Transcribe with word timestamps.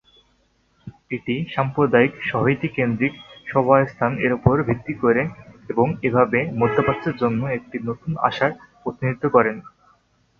এটি 1.11 1.35
"সাম্প্রদায়িক, 1.47 2.13
সংহতি 2.29 2.67
কেন্দ্রিক 2.77 3.13
সহাবস্থান" 3.47 4.11
এর 4.25 4.31
উপর 4.33 4.55
ভিত্তি 4.69 4.93
করে 4.95 5.21
এবং 5.69 5.87
এভাবে 6.07 6.39
"মধ্যপ্রাচ্যের 6.59 7.15
জন্য 7.21 7.41
একটি 7.57 7.77
নতুন 7.87 8.11
আশার 8.27 8.51
প্রতিনিধিত্ব 8.81 9.25
করে।" 9.29 9.51